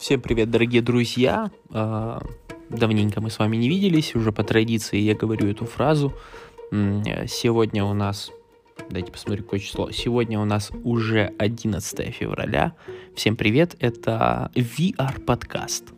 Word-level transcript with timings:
Всем 0.00 0.22
привет, 0.22 0.50
дорогие 0.50 0.80
друзья! 0.80 1.50
А, 1.68 2.22
давненько 2.70 3.20
мы 3.20 3.28
с 3.28 3.38
вами 3.38 3.58
не 3.58 3.68
виделись, 3.68 4.14
уже 4.14 4.32
по 4.32 4.42
традиции 4.42 4.96
я 4.96 5.14
говорю 5.14 5.46
эту 5.48 5.66
фразу. 5.66 6.14
Сегодня 6.70 7.84
у 7.84 7.92
нас, 7.92 8.30
дайте 8.88 9.12
посмотрю, 9.12 9.44
какое 9.44 9.60
число. 9.60 9.90
Сегодня 9.90 10.40
у 10.40 10.46
нас 10.46 10.72
уже 10.84 11.34
11 11.38 12.14
февраля. 12.14 12.72
Всем 13.14 13.36
привет, 13.36 13.76
это 13.78 14.50
VR 14.54 15.20
подкаст. 15.20 15.92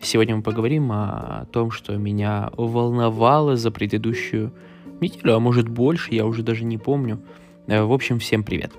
Сегодня 0.00 0.36
мы 0.36 0.42
поговорим 0.44 0.92
о 0.92 1.46
том, 1.50 1.72
что 1.72 1.96
меня 1.96 2.52
волновало 2.56 3.56
за 3.56 3.72
предыдущую 3.72 4.54
неделю, 5.00 5.34
а 5.34 5.40
может 5.40 5.68
больше, 5.68 6.14
я 6.14 6.24
уже 6.24 6.44
даже 6.44 6.62
не 6.64 6.78
помню. 6.78 7.20
Э, 7.66 7.82
в 7.82 7.92
общем, 7.92 8.20
всем 8.20 8.44
привет. 8.44 8.70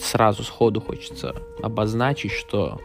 Сразу 0.00 0.44
сходу 0.44 0.80
хочется 0.80 1.34
обозначить, 1.62 2.32
что 2.32 2.80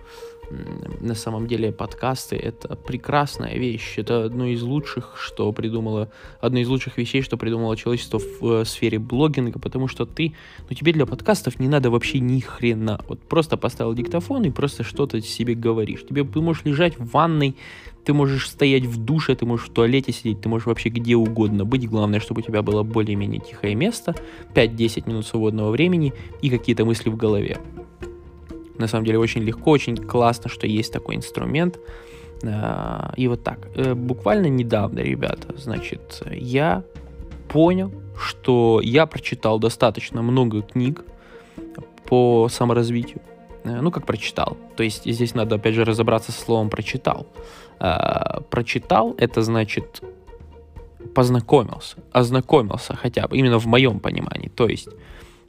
на 0.49 1.15
самом 1.15 1.47
деле 1.47 1.71
подкасты 1.71 2.35
это 2.35 2.75
прекрасная 2.75 3.57
вещь. 3.57 3.95
Это 3.97 4.25
одно 4.25 4.45
из 4.45 4.61
лучших, 4.61 5.15
что 5.17 5.51
придумала, 5.51 6.09
одно 6.39 6.59
из 6.59 6.67
лучших 6.67 6.97
вещей, 6.97 7.21
что 7.21 7.37
придумало 7.37 7.75
человечество 7.75 8.19
в 8.19 8.61
э, 8.61 8.65
сфере 8.65 8.99
блогинга, 8.99 9.59
потому 9.59 9.87
что 9.87 10.05
ты, 10.05 10.33
ну 10.69 10.75
тебе 10.75 10.93
для 10.93 11.05
подкастов 11.05 11.59
не 11.59 11.67
надо 11.67 11.89
вообще 11.89 12.19
ни 12.19 12.39
хрена. 12.39 13.03
Вот 13.07 13.19
просто 13.19 13.57
поставил 13.57 13.93
диктофон 13.93 14.43
и 14.45 14.51
просто 14.51 14.83
что-то 14.83 15.21
себе 15.21 15.53
говоришь. 15.53 16.05
Тебе 16.05 16.23
ты 16.23 16.39
можешь 16.39 16.63
лежать 16.65 16.97
в 16.97 17.11
ванной, 17.11 17.55
ты 18.05 18.13
можешь 18.13 18.49
стоять 18.49 18.85
в 18.85 19.03
душе, 19.03 19.35
ты 19.35 19.45
можешь 19.45 19.67
в 19.67 19.73
туалете 19.73 20.13
сидеть, 20.13 20.39
ты 20.39 20.47
можешь 20.47 20.65
вообще 20.65 20.89
где 20.89 21.15
угодно 21.15 21.65
быть. 21.65 21.89
Главное, 21.89 22.21
чтобы 22.21 22.39
у 22.39 22.43
тебя 22.43 22.61
было 22.61 22.83
более-менее 22.83 23.41
тихое 23.41 23.75
место, 23.75 24.15
5-10 24.53 25.09
минут 25.09 25.25
свободного 25.25 25.71
времени 25.71 26.13
и 26.41 26.49
какие-то 26.49 26.85
мысли 26.85 27.09
в 27.09 27.17
голове. 27.17 27.57
На 28.77 28.87
самом 28.87 29.05
деле 29.05 29.19
очень 29.19 29.41
легко, 29.41 29.71
очень 29.71 29.97
классно, 29.97 30.49
что 30.49 30.67
есть 30.67 30.93
такой 30.93 31.15
инструмент. 31.15 31.79
А, 32.43 33.13
и 33.17 33.27
вот 33.27 33.43
так. 33.43 33.67
Э, 33.75 33.93
буквально 33.93 34.47
недавно, 34.47 34.99
ребята, 34.99 35.55
значит, 35.57 36.21
я 36.31 36.83
понял, 37.49 37.91
что 38.19 38.79
я 38.83 39.05
прочитал 39.05 39.59
достаточно 39.59 40.21
много 40.21 40.61
книг 40.61 41.03
по 42.05 42.47
саморазвитию. 42.49 43.21
Э, 43.63 43.81
ну, 43.81 43.91
как 43.91 44.05
прочитал. 44.05 44.57
То 44.75 44.83
есть 44.83 45.05
здесь 45.05 45.33
надо, 45.33 45.55
опять 45.55 45.75
же, 45.75 45.85
разобраться 45.85 46.31
со 46.31 46.41
словом 46.41 46.69
«прочитал». 46.69 47.27
А, 47.79 48.41
прочитал— 48.49 49.15
это 49.17 49.41
значит 49.41 50.01
познакомился, 51.13 51.97
ознакомился 52.11 52.95
хотя 52.95 53.27
бы, 53.27 53.37
именно 53.37 53.59
в 53.59 53.65
моем 53.65 53.99
понимании. 53.99 54.49
То 54.49 54.67
есть 54.67 54.89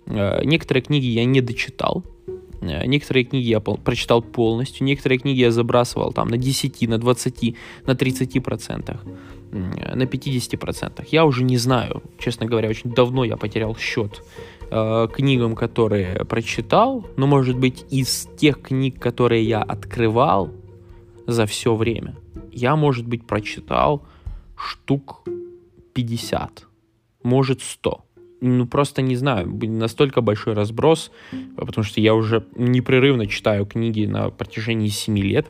э, 0.06 0.44
некоторые 0.44 0.82
книги 0.82 1.06
я 1.06 1.24
не 1.24 1.40
дочитал, 1.40 2.04
некоторые 2.60 3.24
книги 3.24 3.46
я 3.46 3.60
прочитал 3.60 4.22
полностью, 4.22 4.86
некоторые 4.86 5.18
книги 5.18 5.40
я 5.40 5.50
забрасывал 5.50 6.12
там 6.12 6.28
на 6.28 6.36
10, 6.36 6.88
на 6.88 6.98
20, 6.98 7.56
на 7.86 7.94
30 7.94 8.42
процентах, 8.42 9.04
на 9.52 10.06
50 10.06 10.58
процентах. 10.60 11.08
Я 11.08 11.24
уже 11.24 11.44
не 11.44 11.56
знаю, 11.56 12.02
честно 12.18 12.46
говоря, 12.46 12.68
очень 12.68 12.90
давно 12.90 13.24
я 13.24 13.36
потерял 13.36 13.76
счет 13.76 14.22
э, 14.70 15.08
книгам, 15.12 15.54
которые 15.54 16.24
прочитал, 16.24 17.06
но 17.16 17.26
может 17.26 17.58
быть 17.58 17.84
из 17.90 18.28
тех 18.36 18.60
книг, 18.60 19.00
которые 19.00 19.44
я 19.44 19.62
открывал 19.62 20.50
за 21.26 21.46
все 21.46 21.74
время, 21.74 22.16
я, 22.52 22.74
может 22.74 23.06
быть, 23.06 23.26
прочитал 23.26 24.02
штук 24.56 25.24
50, 25.94 26.64
может 27.22 27.62
100 27.62 28.04
ну, 28.40 28.66
просто 28.66 29.02
не 29.02 29.16
знаю, 29.16 29.48
настолько 29.48 30.20
большой 30.20 30.54
разброс, 30.54 31.10
потому 31.56 31.84
что 31.84 32.00
я 32.00 32.14
уже 32.14 32.46
непрерывно 32.56 33.26
читаю 33.26 33.66
книги 33.66 34.06
на 34.06 34.30
протяжении 34.30 34.88
7 34.88 35.18
лет. 35.18 35.46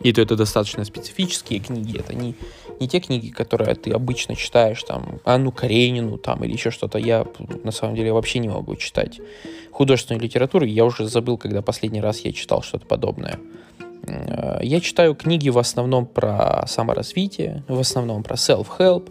И 0.00 0.12
то 0.12 0.20
это 0.20 0.36
достаточно 0.36 0.84
специфические 0.84 1.60
книги, 1.60 1.98
это 1.98 2.14
не, 2.14 2.34
не 2.80 2.88
те 2.88 2.98
книги, 2.98 3.28
которые 3.28 3.76
ты 3.76 3.92
обычно 3.92 4.34
читаешь, 4.34 4.82
там, 4.82 5.20
Анну 5.24 5.52
Каренину, 5.52 6.18
там, 6.18 6.42
или 6.42 6.52
еще 6.52 6.72
что-то. 6.72 6.98
Я, 6.98 7.26
на 7.62 7.70
самом 7.70 7.94
деле, 7.94 8.12
вообще 8.12 8.40
не 8.40 8.48
могу 8.48 8.74
читать 8.74 9.20
художественную 9.70 10.20
литературу. 10.20 10.64
Я 10.64 10.84
уже 10.84 11.06
забыл, 11.06 11.38
когда 11.38 11.62
последний 11.62 12.00
раз 12.00 12.20
я 12.20 12.32
читал 12.32 12.62
что-то 12.62 12.86
подобное. 12.86 13.38
Э, 14.08 14.58
я 14.62 14.80
читаю 14.80 15.14
книги 15.14 15.48
в 15.48 15.58
основном 15.58 16.06
про 16.06 16.64
саморазвитие, 16.66 17.62
в 17.68 17.78
основном 17.78 18.24
про 18.24 18.34
self-help, 18.34 19.10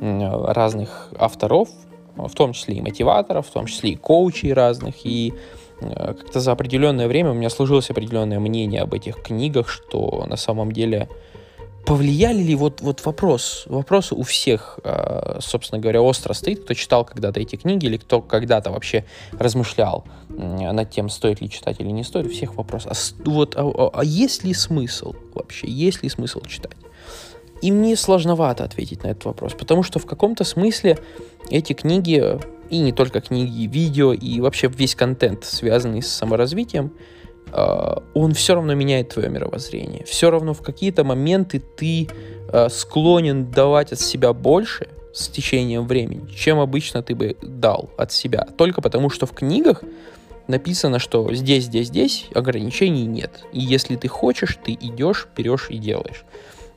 разных 0.00 1.12
авторов, 1.16 1.68
в 2.16 2.34
том 2.34 2.52
числе 2.52 2.76
и 2.76 2.80
мотиваторов, 2.80 3.46
в 3.46 3.50
том 3.50 3.66
числе 3.66 3.90
и 3.90 3.96
коучей 3.96 4.52
разных, 4.52 5.04
и 5.04 5.34
э, 5.80 6.14
как-то 6.14 6.40
за 6.40 6.52
определенное 6.52 7.08
время 7.08 7.30
у 7.30 7.34
меня 7.34 7.50
сложилось 7.50 7.90
определенное 7.90 8.40
мнение 8.40 8.82
об 8.82 8.94
этих 8.94 9.22
книгах, 9.22 9.68
что 9.68 10.24
на 10.26 10.36
самом 10.36 10.72
деле 10.72 11.08
повлияли 11.84 12.42
ли 12.42 12.54
вот, 12.54 12.80
вот 12.80 13.04
вопрос, 13.04 13.64
вопрос 13.66 14.12
у 14.12 14.22
всех, 14.22 14.78
э, 14.84 15.38
собственно 15.40 15.80
говоря, 15.80 16.02
остро 16.02 16.32
стоит, 16.32 16.64
кто 16.64 16.74
читал 16.74 17.04
когда-то 17.04 17.40
эти 17.40 17.56
книги 17.56 17.86
или 17.86 17.96
кто 17.96 18.20
когда-то 18.20 18.70
вообще 18.70 19.04
размышлял 19.32 20.04
над 20.28 20.90
тем, 20.90 21.08
стоит 21.08 21.40
ли 21.40 21.50
читать 21.50 21.80
или 21.80 21.90
не 21.90 22.04
стоит, 22.04 22.26
у 22.26 22.30
всех 22.30 22.54
вопрос, 22.54 22.86
а, 22.86 22.92
вот, 23.24 23.56
а, 23.56 23.62
а, 23.62 23.90
а 23.92 24.04
есть 24.04 24.44
ли 24.44 24.54
смысл 24.54 25.14
вообще, 25.34 25.68
есть 25.68 26.02
ли 26.02 26.08
смысл 26.08 26.40
читать? 26.42 26.76
И 27.62 27.70
мне 27.70 27.96
сложновато 27.96 28.64
ответить 28.64 29.04
на 29.04 29.08
этот 29.08 29.24
вопрос, 29.24 29.54
потому 29.54 29.84
что 29.84 30.00
в 30.00 30.06
каком-то 30.06 30.42
смысле 30.44 30.98
эти 31.48 31.72
книги, 31.72 32.38
и 32.68 32.78
не 32.78 32.92
только 32.92 33.20
книги, 33.20 33.66
видео, 33.66 34.12
и 34.12 34.40
вообще 34.40 34.68
весь 34.68 34.96
контент, 34.96 35.44
связанный 35.44 36.02
с 36.02 36.08
саморазвитием, 36.08 36.92
э, 37.52 37.94
он 38.14 38.34
все 38.34 38.54
равно 38.54 38.74
меняет 38.74 39.10
твое 39.10 39.28
мировоззрение. 39.28 40.04
Все 40.04 40.30
равно 40.30 40.54
в 40.54 40.62
какие-то 40.62 41.04
моменты 41.04 41.60
ты 41.60 42.08
э, 42.52 42.68
склонен 42.68 43.50
давать 43.50 43.92
от 43.92 44.00
себя 44.00 44.32
больше 44.32 44.88
с 45.14 45.28
течением 45.28 45.86
времени, 45.86 46.28
чем 46.34 46.58
обычно 46.58 47.02
ты 47.02 47.14
бы 47.14 47.36
дал 47.42 47.90
от 47.96 48.10
себя. 48.10 48.48
Только 48.56 48.82
потому, 48.82 49.08
что 49.08 49.26
в 49.26 49.32
книгах 49.32 49.84
написано, 50.48 50.98
что 50.98 51.32
здесь, 51.32 51.64
здесь, 51.64 51.88
здесь 51.88 52.26
ограничений 52.34 53.06
нет. 53.06 53.44
И 53.52 53.60
если 53.60 53.94
ты 53.94 54.08
хочешь, 54.08 54.58
ты 54.64 54.72
идешь, 54.72 55.28
берешь 55.36 55.68
и 55.70 55.78
делаешь. 55.78 56.24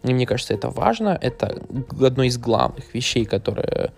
И 0.06 0.14
мне 0.14 0.26
кажется, 0.26 0.54
это 0.54 0.70
важно. 0.70 1.18
Это 1.22 1.62
одно 2.02 2.24
из 2.24 2.38
главных 2.38 2.94
вещей, 2.94 3.26
которые, 3.26 3.92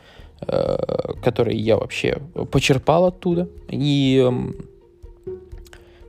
э, 0.48 1.14
которые 1.24 1.58
я 1.58 1.78
вообще 1.78 2.18
почерпал 2.52 3.06
оттуда. 3.06 3.50
И 3.70 4.24
эм, 4.26 4.56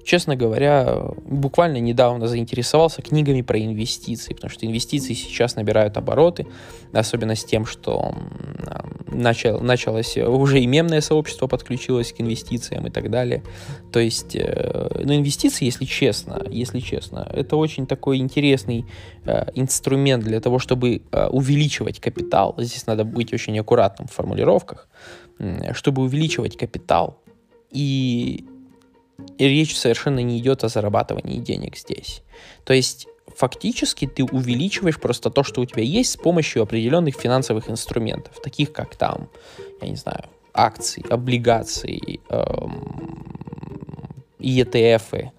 честно 0.08 0.36
говоря, 0.36 1.02
буквально 1.26 1.76
недавно 1.80 2.28
заинтересовался 2.28 3.02
книгами 3.02 3.42
про 3.42 3.58
инвестиции, 3.60 4.32
потому 4.32 4.50
что 4.50 4.64
инвестиции 4.64 5.12
сейчас 5.12 5.54
набирают 5.54 5.98
обороты, 5.98 6.46
особенно 6.94 7.34
с 7.34 7.44
тем, 7.44 7.66
что 7.66 8.14
начал, 9.06 9.60
началось, 9.60 10.16
уже 10.16 10.60
и 10.60 10.66
мемное 10.66 11.02
сообщество 11.02 11.46
подключилось 11.46 12.14
к 12.14 12.22
инвестициям 12.22 12.86
и 12.86 12.90
так 12.90 13.10
далее. 13.10 13.42
То 13.92 14.00
есть, 14.00 14.34
э, 14.34 15.02
ну, 15.04 15.14
инвестиции, 15.14 15.66
если 15.66 15.84
честно, 15.84 16.42
если 16.48 16.80
честно, 16.80 17.30
это 17.30 17.56
очень 17.56 17.86
такой 17.86 18.16
интересный 18.16 18.86
э, 19.26 19.50
инструмент 19.54 20.24
для 20.24 20.40
того, 20.40 20.58
чтобы 20.58 21.02
э, 21.12 21.26
увеличивать 21.26 22.00
капитал. 22.00 22.54
Здесь 22.56 22.86
надо 22.86 23.04
быть 23.04 23.34
очень 23.34 23.58
аккуратным 23.58 24.08
в 24.08 24.12
формулировках, 24.12 24.88
чтобы 25.74 26.02
увеличивать 26.02 26.56
капитал 26.56 27.20
и 27.70 28.46
и 29.38 29.48
речь 29.48 29.76
совершенно 29.76 30.20
не 30.20 30.38
идет 30.38 30.64
о 30.64 30.68
зарабатывании 30.68 31.38
денег 31.38 31.76
здесь. 31.76 32.22
То 32.64 32.72
есть 32.72 33.08
фактически 33.36 34.06
ты 34.06 34.24
увеличиваешь 34.24 34.98
просто 34.98 35.30
то, 35.30 35.42
что 35.42 35.60
у 35.60 35.66
тебя 35.66 35.82
есть 35.82 36.12
с 36.12 36.16
помощью 36.16 36.62
определенных 36.62 37.16
финансовых 37.16 37.68
инструментов, 37.70 38.40
таких 38.42 38.72
как 38.72 38.96
там, 38.96 39.28
я 39.80 39.88
не 39.88 39.96
знаю, 39.96 40.24
акции, 40.52 41.04
облигации, 41.08 42.20
эм, 42.28 43.24
ETF, 44.38 45.30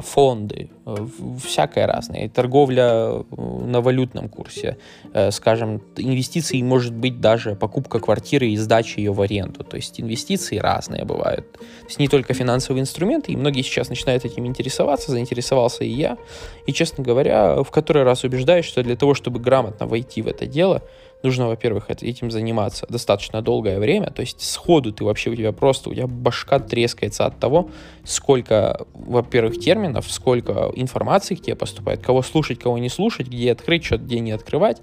фонды, 0.00 0.68
э, 0.86 1.06
всякое 1.44 1.86
разное. 1.86 2.28
Торговля 2.28 2.82
э, 2.82 3.22
на 3.66 3.80
валютном 3.80 4.28
курсе, 4.28 4.76
э, 5.14 5.30
скажем, 5.30 5.80
инвестиции 5.96 6.60
может 6.62 6.94
быть 6.94 7.20
даже 7.20 7.54
покупка 7.54 7.98
квартиры 7.98 8.48
и 8.48 8.56
сдача 8.56 9.00
ее 9.00 9.12
в 9.12 9.20
аренду. 9.20 9.64
То 9.64 9.76
есть 9.76 10.00
инвестиции 10.00 10.58
разные 10.58 11.04
бывают. 11.04 11.52
То 11.52 11.86
есть 11.86 11.98
не 11.98 12.08
только 12.08 12.34
финансовые 12.34 12.82
инструменты, 12.82 13.32
и 13.32 13.36
многие 13.36 13.62
сейчас 13.62 13.88
начинают 13.88 14.24
этим 14.24 14.46
интересоваться, 14.46 15.10
заинтересовался 15.10 15.84
и 15.84 15.90
я. 15.90 16.18
И, 16.66 16.72
честно 16.72 17.02
говоря, 17.02 17.62
в 17.62 17.70
который 17.70 18.02
раз 18.02 18.24
убеждаюсь, 18.24 18.66
что 18.66 18.82
для 18.82 18.96
того, 18.96 19.14
чтобы 19.14 19.40
грамотно 19.40 19.86
войти 19.86 20.20
в 20.22 20.26
это 20.28 20.46
дело, 20.46 20.82
нужно, 21.22 21.48
во-первых, 21.48 21.90
этим 21.90 22.30
заниматься 22.30 22.86
достаточно 22.88 23.42
долгое 23.42 23.78
время, 23.78 24.10
то 24.10 24.20
есть 24.20 24.40
сходу 24.40 24.92
ты 24.92 25.04
вообще, 25.04 25.30
у 25.30 25.34
тебя 25.34 25.52
просто, 25.52 25.90
у 25.90 25.94
тебя 25.94 26.06
башка 26.06 26.58
трескается 26.58 27.26
от 27.26 27.38
того, 27.38 27.70
сколько, 28.04 28.86
во-первых, 28.94 29.58
терминов, 29.58 30.10
сколько 30.10 30.70
информации 30.74 31.34
к 31.34 31.42
тебе 31.42 31.56
поступает, 31.56 32.00
кого 32.00 32.22
слушать, 32.22 32.58
кого 32.58 32.78
не 32.78 32.88
слушать, 32.88 33.28
где 33.28 33.52
открыть, 33.52 33.84
что 33.84 33.98
где 33.98 34.20
не 34.20 34.32
открывать, 34.32 34.80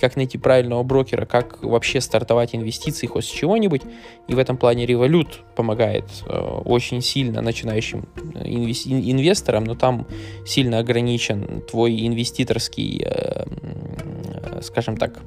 как 0.00 0.16
найти 0.16 0.38
правильного 0.38 0.82
брокера, 0.82 1.26
как 1.26 1.62
вообще 1.62 2.00
стартовать 2.00 2.54
инвестиции 2.54 3.06
хоть 3.06 3.24
с 3.24 3.28
чего-нибудь. 3.28 3.82
И 4.28 4.34
в 4.34 4.38
этом 4.38 4.56
плане 4.56 4.86
Revolut 4.86 5.28
помогает 5.54 6.04
э, 6.26 6.38
очень 6.64 7.02
сильно 7.02 7.42
начинающим 7.42 8.08
э, 8.34 8.44
инвес- 8.44 8.86
инвесторам, 8.86 9.64
но 9.64 9.74
там 9.74 10.06
сильно 10.46 10.78
ограничен 10.78 11.62
твой 11.70 12.06
инвеститорский, 12.06 13.02
э, 13.04 13.44
э, 13.44 14.60
скажем 14.62 14.96
так, 14.96 15.20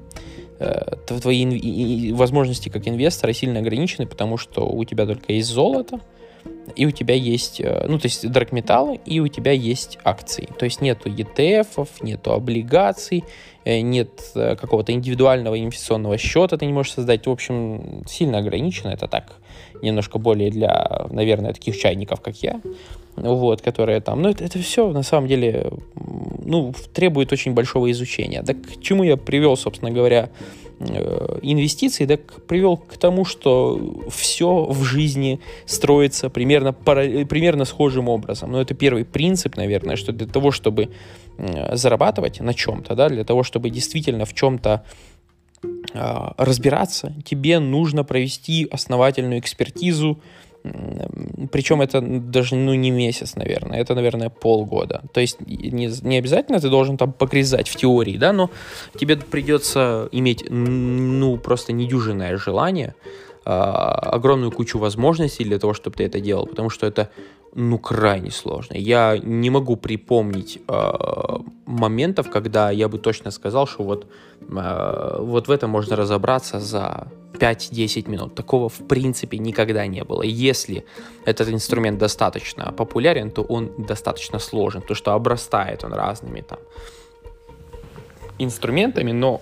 твои 1.07 1.43
ин- 1.43 2.15
возможности 2.15 2.69
как 2.69 2.87
инвестора 2.87 3.33
сильно 3.33 3.59
ограничены, 3.59 4.07
потому 4.07 4.37
что 4.37 4.67
у 4.67 4.83
тебя 4.83 5.05
только 5.05 5.33
есть 5.33 5.49
золото, 5.49 5.99
и 6.75 6.85
у 6.85 6.91
тебя 6.91 7.15
есть, 7.15 7.61
э, 7.61 7.85
ну, 7.87 7.99
то 7.99 8.07
есть 8.07 8.29
драгметаллы, 8.29 8.99
и 9.05 9.19
у 9.19 9.27
тебя 9.27 9.51
есть 9.51 9.97
акции. 10.03 10.49
То 10.57 10.65
есть 10.65 10.81
нету 10.81 11.09
ETF, 11.09 11.87
нету 12.01 12.33
облигаций, 12.33 13.23
э, 13.63 13.81
нет 13.81 14.09
э, 14.35 14.55
какого-то 14.55 14.91
индивидуального 14.91 15.59
инвестиционного 15.59 16.17
счета 16.17 16.57
ты 16.57 16.65
не 16.65 16.73
можешь 16.73 16.93
создать. 16.93 17.27
В 17.27 17.31
общем, 17.31 18.03
сильно 18.07 18.39
ограничено. 18.39 18.89
Это 18.89 19.07
так, 19.07 19.37
немножко 19.81 20.17
более 20.17 20.51
для, 20.51 21.07
наверное, 21.09 21.53
таких 21.53 21.77
чайников, 21.77 22.21
как 22.21 22.35
я, 22.37 22.61
вот, 23.15 23.61
которые 23.61 24.01
там, 24.01 24.21
ну, 24.21 24.29
это, 24.29 24.43
это 24.43 24.59
все 24.59 24.91
на 24.91 25.03
самом 25.03 25.27
деле, 25.27 25.71
ну, 26.43 26.73
требует 26.93 27.31
очень 27.31 27.53
большого 27.53 27.91
изучения. 27.91 28.43
Так 28.43 28.61
к 28.61 28.81
чему 28.81 29.03
я 29.03 29.17
привел, 29.17 29.57
собственно 29.57 29.91
говоря, 29.91 30.29
Э, 30.79 31.39
инвестиций, 31.41 32.05
да, 32.05 32.17
привел 32.47 32.75
к 32.75 32.97
тому, 32.97 33.23
что 33.23 33.79
все 34.09 34.65
в 34.65 34.83
жизни 34.83 35.39
строится 35.65 36.29
примерно, 36.29 36.73
примерно 36.73 37.63
схожим 37.65 38.09
образом. 38.09 38.51
Но 38.51 38.61
это 38.61 38.73
первый 38.73 39.05
принцип, 39.05 39.55
наверное, 39.55 39.95
что 39.95 40.11
для 40.11 40.27
того, 40.27 40.51
чтобы 40.51 40.89
зарабатывать 41.71 42.41
на 42.41 42.53
чем-то, 42.53 42.95
да, 42.95 43.09
для 43.09 43.23
того, 43.23 43.43
чтобы 43.43 43.69
действительно 43.69 44.25
в 44.25 44.33
чем-то 44.33 44.83
а, 45.93 46.33
разбираться, 46.37 47.13
тебе 47.25 47.59
нужно 47.59 48.03
провести 48.03 48.67
основательную 48.71 49.39
экспертизу, 49.39 50.19
причем 51.51 51.81
это 51.81 52.01
даже 52.01 52.55
ну, 52.55 52.73
не 52.73 52.91
месяц, 52.91 53.35
наверное, 53.35 53.79
это, 53.79 53.95
наверное, 53.95 54.29
полгода. 54.29 55.03
То 55.13 55.21
есть 55.21 55.39
не, 55.41 55.89
не 56.01 56.17
обязательно 56.17 56.59
ты 56.59 56.69
должен 56.69 56.97
там 56.97 57.13
погрязать 57.13 57.67
в 57.67 57.75
теории, 57.75 58.17
да, 58.17 58.33
но 58.33 58.49
тебе 58.97 59.15
придется 59.17 60.09
иметь, 60.11 60.45
ну, 60.49 61.37
просто 61.37 61.73
недюжинное 61.73 62.37
желание, 62.37 62.95
э, 63.45 63.49
огромную 63.49 64.51
кучу 64.51 64.79
возможностей 64.79 65.43
для 65.43 65.59
того, 65.59 65.73
чтобы 65.73 65.97
ты 65.97 66.03
это 66.05 66.19
делал, 66.19 66.47
потому 66.47 66.69
что 66.69 66.87
это, 66.87 67.09
ну, 67.57 67.79
крайне 67.79 68.31
сложно. 68.31 68.75
Я 68.75 69.17
не 69.17 69.49
могу 69.49 69.77
припомнить 69.77 70.59
э, 70.67 70.91
моментов, 71.65 72.29
когда 72.29 72.69
я 72.69 72.89
бы 72.89 72.97
точно 72.97 73.31
сказал, 73.31 73.65
что 73.65 73.83
вот, 73.83 74.07
э, 74.41 75.17
вот 75.19 75.47
в 75.47 75.51
этом 75.51 75.69
можно 75.69 75.95
разобраться 75.95 76.59
за 76.59 77.07
5-10 77.39 78.09
минут. 78.09 78.35
Такого 78.35 78.67
в 78.67 78.85
принципе 78.87 79.37
никогда 79.37 79.87
не 79.87 80.03
было. 80.03 80.21
Если 80.21 80.83
этот 81.25 81.47
инструмент 81.49 81.97
достаточно 81.97 82.73
популярен, 82.73 83.31
то 83.31 83.41
он 83.41 83.71
достаточно 83.77 84.39
сложен, 84.39 84.81
то 84.81 84.93
что 84.93 85.13
обрастает 85.13 85.85
он 85.85 85.93
разными 85.93 86.41
там 86.41 86.59
инструментами, 88.37 89.13
но 89.13 89.41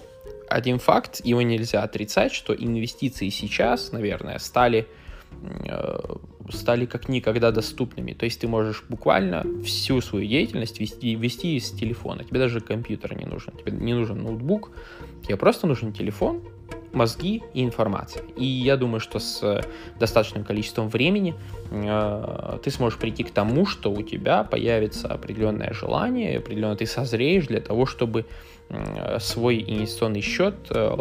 один 0.49 0.77
факт, 0.77 1.19
его 1.23 1.41
нельзя 1.41 1.81
отрицать, 1.81 2.31
что 2.31 2.53
инвестиции 2.53 3.29
сейчас, 3.29 3.91
наверное, 3.91 4.37
стали 4.37 4.85
э, 5.65 5.99
стали 6.49 6.85
как 6.85 7.09
никогда 7.09 7.51
доступными. 7.51 8.13
То 8.13 8.25
есть 8.25 8.41
ты 8.41 8.47
можешь 8.47 8.83
буквально 8.89 9.45
всю 9.63 10.01
свою 10.01 10.27
деятельность 10.27 10.79
вести, 10.79 11.15
вести 11.15 11.55
из 11.55 11.71
телефона. 11.71 12.23
Тебе 12.23 12.39
даже 12.39 12.61
компьютер 12.61 13.17
не 13.17 13.25
нужен. 13.25 13.53
Тебе 13.53 13.71
не 13.71 13.93
нужен 13.93 14.23
ноутбук. 14.23 14.71
Тебе 15.23 15.37
просто 15.37 15.67
нужен 15.67 15.93
телефон, 15.93 16.41
мозги 16.93 17.41
и 17.53 17.63
информация. 17.63 18.23
И 18.35 18.45
я 18.45 18.77
думаю, 18.77 18.99
что 18.99 19.19
с 19.19 19.61
достаточным 19.99 20.43
количеством 20.43 20.89
времени 20.89 21.33
э, 21.71 22.59
ты 22.63 22.71
сможешь 22.71 22.99
прийти 22.99 23.23
к 23.23 23.31
тому, 23.31 23.65
что 23.65 23.91
у 23.91 24.01
тебя 24.03 24.43
появится 24.43 25.07
определенное 25.07 25.73
желание, 25.73 26.37
определенно 26.37 26.75
ты 26.75 26.85
созреешь 26.85 27.47
для 27.47 27.61
того, 27.61 27.85
чтобы 27.85 28.21
э, 28.21 28.23
свой 29.19 29.61
инвестиционный 29.61 30.21
счет, 30.21 30.55
э, 30.69 30.97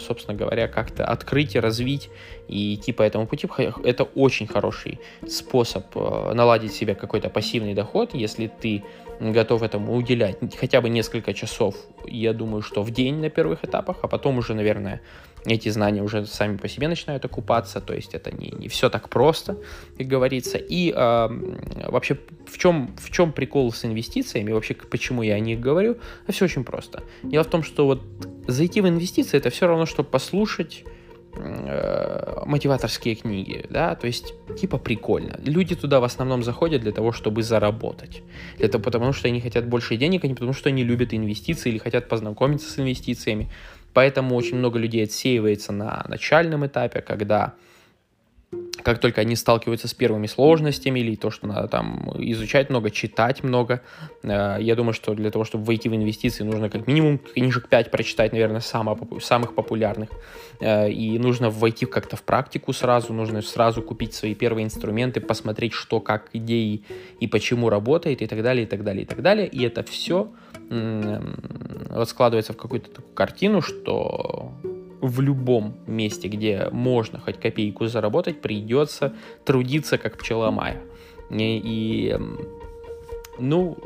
собственно 0.00 0.36
говоря, 0.36 0.68
как-то 0.68 1.04
открыть 1.04 1.54
и 1.54 1.60
развить 1.60 2.10
и 2.48 2.74
идти 2.74 2.92
по 2.92 3.02
этому 3.02 3.26
пути. 3.26 3.48
Это 3.84 4.04
очень 4.04 4.46
хороший 4.46 4.98
способ 5.26 5.84
э, 5.94 6.32
наладить 6.34 6.72
себе 6.72 6.94
какой-то 6.94 7.30
пассивный 7.30 7.74
доход, 7.74 8.14
если 8.14 8.46
ты 8.46 8.82
готов 9.20 9.62
этому 9.62 9.94
уделять 9.94 10.36
хотя 10.58 10.80
бы 10.80 10.88
несколько 10.88 11.32
часов, 11.32 11.76
я 12.06 12.32
думаю, 12.32 12.62
что 12.62 12.82
в 12.82 12.90
день 12.90 13.20
на 13.20 13.30
первых 13.30 13.64
этапах, 13.64 13.98
а 14.02 14.08
потом 14.08 14.38
уже, 14.38 14.54
наверное, 14.54 15.00
эти 15.44 15.68
знания 15.70 16.02
уже 16.02 16.26
сами 16.26 16.56
по 16.56 16.68
себе 16.68 16.88
начинают 16.88 17.24
окупаться, 17.24 17.80
то 17.80 17.94
есть 17.94 18.14
это 18.14 18.30
не, 18.30 18.50
не 18.50 18.68
все 18.68 18.88
так 18.88 19.08
просто, 19.08 19.56
как 19.98 20.06
говорится. 20.06 20.58
И 20.58 20.92
э, 20.94 21.28
вообще 21.88 22.18
в 22.46 22.58
чем, 22.58 22.94
в 22.98 23.10
чем 23.10 23.32
прикол 23.32 23.72
с 23.72 23.84
инвестициями, 23.84 24.52
вообще 24.52 24.74
почему 24.74 25.22
я 25.22 25.34
о 25.34 25.40
них 25.40 25.60
говорю, 25.60 25.96
все 26.28 26.44
очень 26.44 26.64
просто. 26.64 27.02
Дело 27.22 27.42
в 27.44 27.48
том, 27.48 27.62
что 27.62 27.86
вот 27.86 28.02
зайти 28.46 28.80
в 28.80 28.88
инвестиции 28.88 29.36
это 29.36 29.50
все 29.50 29.66
равно, 29.66 29.86
что 29.86 30.04
послушать 30.04 30.84
э, 31.34 32.42
мотиваторские 32.46 33.16
книги, 33.16 33.66
да, 33.68 33.96
то 33.96 34.06
есть 34.06 34.34
типа 34.60 34.78
прикольно. 34.78 35.40
Люди 35.44 35.74
туда 35.74 35.98
в 35.98 36.04
основном 36.04 36.44
заходят 36.44 36.82
для 36.82 36.92
того, 36.92 37.10
чтобы 37.10 37.42
заработать, 37.42 38.22
для 38.58 38.68
того, 38.68 38.84
потому 38.84 39.12
что 39.12 39.26
они 39.26 39.40
хотят 39.40 39.66
больше 39.66 39.96
денег, 39.96 40.24
а 40.24 40.28
не 40.28 40.34
потому 40.34 40.52
что 40.52 40.68
они 40.68 40.84
любят 40.84 41.12
инвестиции 41.14 41.70
или 41.70 41.78
хотят 41.78 42.08
познакомиться 42.08 42.70
с 42.70 42.78
инвестициями. 42.78 43.50
Поэтому 43.94 44.36
очень 44.36 44.56
много 44.56 44.78
людей 44.78 45.04
отсеивается 45.04 45.72
на 45.72 46.04
начальном 46.08 46.66
этапе, 46.66 47.02
когда 47.02 47.54
как 48.82 48.98
только 48.98 49.20
они 49.20 49.36
сталкиваются 49.36 49.88
с 49.88 49.94
первыми 49.94 50.26
сложностями 50.26 51.00
или 51.00 51.16
то, 51.16 51.30
что 51.30 51.46
надо 51.46 51.68
там 51.68 52.10
изучать 52.18 52.70
много, 52.70 52.90
читать 52.90 53.42
много, 53.42 53.82
э, 54.22 54.56
я 54.60 54.74
думаю, 54.74 54.92
что 54.92 55.14
для 55.14 55.30
того, 55.30 55.44
чтобы 55.44 55.64
войти 55.64 55.88
в 55.88 55.94
инвестиции, 55.94 56.44
нужно 56.44 56.68
как 56.68 56.86
минимум 56.86 57.18
книжек 57.18 57.68
5 57.68 57.90
прочитать, 57.90 58.32
наверное, 58.32 58.60
самых 58.60 59.54
популярных. 59.54 60.10
Э, 60.60 60.90
и 60.90 61.18
нужно 61.18 61.50
войти 61.50 61.86
как-то 61.86 62.16
в 62.16 62.22
практику 62.22 62.72
сразу, 62.72 63.12
нужно 63.12 63.42
сразу 63.42 63.82
купить 63.82 64.14
свои 64.14 64.34
первые 64.34 64.64
инструменты, 64.64 65.20
посмотреть, 65.20 65.72
что, 65.72 66.00
как, 66.00 66.30
идеи 66.32 66.82
и 67.20 67.26
почему 67.26 67.68
работает, 67.68 68.22
и 68.22 68.26
так 68.26 68.42
далее, 68.42 68.64
и 68.64 68.66
так 68.66 68.84
далее, 68.84 69.02
и 69.02 69.06
так 69.06 69.22
далее. 69.22 69.46
И 69.46 69.62
это 69.64 69.82
все 69.82 70.28
вот 70.70 72.08
складывается 72.08 72.54
в 72.54 72.56
какую-то 72.56 72.90
такую 72.90 73.14
картину, 73.14 73.60
что 73.60 74.52
в 75.02 75.20
любом 75.20 75.74
месте, 75.86 76.28
где 76.28 76.68
можно 76.70 77.18
хоть 77.18 77.38
копейку 77.38 77.86
заработать, 77.88 78.40
придется 78.40 79.12
трудиться 79.44 79.98
как 79.98 80.16
пчела 80.16 80.50
Майя. 80.52 80.80
И, 81.28 81.60
и 81.64 82.16
ну, 83.38 83.76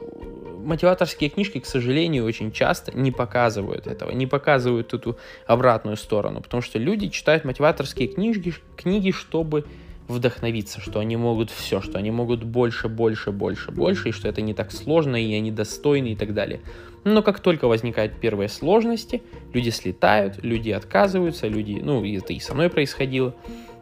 мотиваторские 0.63 1.31
книжки, 1.31 1.59
к 1.59 1.65
сожалению, 1.67 2.27
очень 2.27 2.53
часто 2.53 2.97
не 2.97 3.13
показывают 3.13 3.87
этого, 3.87 4.11
не 4.11 4.27
показывают 4.27 4.93
эту 4.93 5.17
обратную 5.47 5.97
сторону, 5.97 6.43
потому 6.43 6.61
что 6.61 6.79
люди 6.79 7.09
читают 7.09 7.45
мотиваторские 7.45 8.09
книжки, 8.09 8.55
книги, 8.77 9.11
чтобы 9.11 9.65
вдохновиться, 10.09 10.81
что 10.81 11.01
они 11.01 11.17
могут 11.17 11.51
все, 11.51 11.81
что 11.81 11.99
они 11.99 12.11
могут 12.11 12.45
больше, 12.45 12.89
больше, 12.89 13.33
больше, 13.33 13.71
больше, 13.71 14.11
и 14.11 14.13
что 14.13 14.29
это 14.29 14.41
не 14.41 14.55
так 14.55 14.73
сложно, 14.73 15.17
и 15.17 15.35
они 15.35 15.51
достойны 15.51 16.09
и 16.13 16.17
так 16.17 16.35
далее. 16.35 16.61
Но 17.05 17.23
как 17.23 17.41
только 17.41 17.69
возникают 17.69 18.15
первые 18.21 18.49
сложности, 18.49 19.23
люди 19.53 19.71
слетают, 19.71 20.43
люди 20.43 20.71
отказываются, 20.71 21.47
люди, 21.47 21.81
ну, 21.83 22.05
это 22.05 22.33
и 22.33 22.41
со 22.41 22.55
мной 22.55 22.69
происходило. 22.69 23.35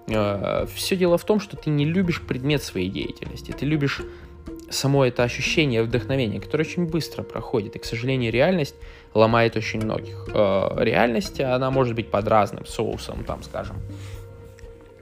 Э, 0.08 0.66
все 0.74 0.96
дело 0.96 1.16
в 1.16 1.24
том, 1.24 1.40
что 1.40 1.56
ты 1.56 1.70
не 1.70 1.84
любишь 1.84 2.20
предмет 2.20 2.62
своей 2.62 2.90
деятельности, 2.90 3.52
ты 3.52 3.64
любишь 3.64 4.02
само 4.70 5.04
это 5.04 5.22
ощущение 5.22 5.82
вдохновения, 5.82 6.40
которое 6.40 6.64
очень 6.64 6.86
быстро 6.86 7.22
проходит. 7.22 7.76
И, 7.76 7.78
к 7.78 7.84
сожалению, 7.84 8.32
реальность 8.32 8.74
ломает 9.14 9.56
очень 9.56 9.80
многих. 9.82 10.28
Э, 10.34 10.76
реальность, 10.78 11.40
она 11.40 11.70
может 11.70 11.94
быть 11.94 12.10
под 12.10 12.28
разным 12.28 12.66
соусом, 12.66 13.24
там, 13.24 13.42
скажем, 13.42 13.76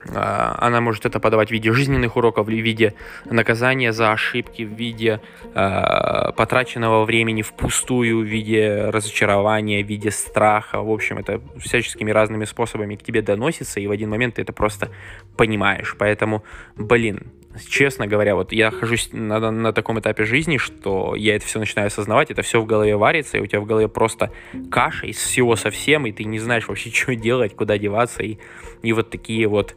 она 0.04 0.80
может 0.80 1.06
это 1.06 1.20
подавать 1.20 1.48
в 1.48 1.52
виде 1.52 1.72
жизненных 1.72 2.16
уроков, 2.16 2.46
в 2.46 2.50
виде 2.50 2.94
наказания 3.24 3.92
за 3.92 4.12
ошибки, 4.12 4.62
в 4.62 4.72
виде 4.72 5.20
э, 5.54 6.32
потраченного 6.36 7.04
времени 7.04 7.42
впустую, 7.42 8.20
в 8.20 8.24
виде 8.24 8.90
разочарования, 8.90 9.82
в 9.82 9.86
виде 9.86 10.10
страха. 10.10 10.82
В 10.82 10.90
общем, 10.90 11.18
это 11.18 11.40
всяческими 11.58 12.10
разными 12.10 12.44
способами 12.44 12.96
к 12.96 13.02
тебе 13.02 13.22
доносится, 13.22 13.80
и 13.80 13.86
в 13.86 13.90
один 13.90 14.10
момент 14.10 14.34
ты 14.34 14.42
это 14.42 14.52
просто 14.52 14.90
понимаешь. 15.36 15.94
Поэтому, 15.98 16.42
блин, 16.76 17.32
честно 17.68 18.06
говоря, 18.06 18.34
вот 18.34 18.52
я 18.52 18.70
нахожусь 18.70 19.10
на, 19.12 19.50
на 19.50 19.72
таком 19.72 20.00
этапе 20.00 20.24
жизни, 20.24 20.56
что 20.56 21.14
я 21.14 21.36
это 21.36 21.46
все 21.46 21.58
начинаю 21.58 21.88
осознавать, 21.88 22.30
это 22.30 22.42
все 22.42 22.60
в 22.60 22.66
голове 22.66 22.96
варится, 22.96 23.38
и 23.38 23.40
у 23.40 23.46
тебя 23.46 23.60
в 23.60 23.66
голове 23.66 23.88
просто 23.88 24.32
каша 24.70 25.06
из 25.06 25.18
всего 25.18 25.56
совсем, 25.56 26.06
и 26.06 26.12
ты 26.12 26.24
не 26.24 26.38
знаешь 26.38 26.68
вообще, 26.68 26.90
что 26.94 27.14
делать, 27.14 27.54
куда 27.54 27.78
деваться, 27.78 28.22
и, 28.22 28.38
и 28.82 28.92
вот 28.92 29.10
такие 29.10 29.46
вот 29.48 29.74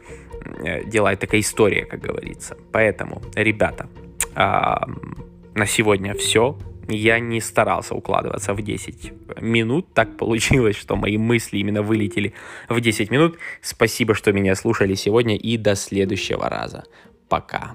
э, 0.64 0.84
дела, 0.84 1.12
и 1.12 1.16
такая 1.16 1.40
история, 1.40 1.84
как 1.84 2.00
говорится. 2.00 2.56
Поэтому, 2.72 3.22
ребята, 3.34 3.88
а, 4.34 4.86
на 5.54 5.66
сегодня 5.66 6.14
все. 6.14 6.58
Я 6.88 7.18
не 7.18 7.40
старался 7.40 7.94
укладываться 7.94 8.54
в 8.54 8.62
10 8.62 9.40
минут. 9.40 9.92
Так 9.92 10.16
получилось, 10.16 10.76
что 10.76 10.94
мои 10.94 11.18
мысли 11.18 11.58
именно 11.58 11.82
вылетели 11.82 12.32
в 12.68 12.80
10 12.80 13.10
минут. 13.10 13.38
Спасибо, 13.60 14.14
что 14.14 14.32
меня 14.32 14.54
слушали 14.54 14.94
сегодня 14.94 15.36
и 15.36 15.56
до 15.56 15.74
следующего 15.74 16.48
раза. 16.48 16.84
Пока. 17.28 17.74